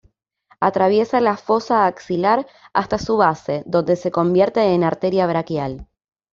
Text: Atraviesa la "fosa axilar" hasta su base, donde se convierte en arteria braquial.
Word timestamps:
Atraviesa 0.69 1.21
la 1.21 1.37
"fosa 1.37 1.85
axilar" 1.85 2.47
hasta 2.73 2.97
su 2.97 3.17
base, 3.17 3.61
donde 3.67 3.95
se 3.95 4.09
convierte 4.09 4.73
en 4.73 4.83
arteria 4.83 5.27
braquial. 5.27 5.87